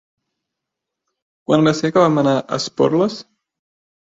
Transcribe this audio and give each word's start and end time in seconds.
Quan 1.51 1.67
va 1.69 1.75
ser 1.81 1.93
que 1.93 2.03
vam 2.05 2.17
anar 2.23 2.35
a 2.39 2.59
Esporles? 2.63 3.21